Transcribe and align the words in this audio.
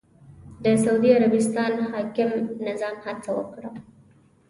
د 0.63 0.65
سعودي 0.83 1.09
عربستان 1.17 1.71
حاکم 1.91 2.31
نظام 2.67 2.95
هڅه 3.05 3.29
وکړه 3.37 3.69